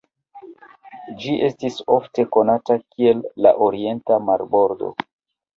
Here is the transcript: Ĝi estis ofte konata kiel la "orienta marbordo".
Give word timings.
Ĝi 1.25 1.35
estis 1.49 1.77
ofte 1.97 2.25
konata 2.37 2.79
kiel 2.95 3.21
la 3.47 3.55
"orienta 3.67 4.21
marbordo". 4.31 4.95